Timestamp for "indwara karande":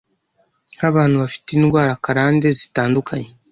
1.53-2.47